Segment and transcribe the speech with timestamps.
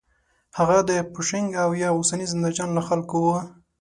[0.57, 3.27] هغه د پوشنګ او یا اوسني زندهجان له خلکو و.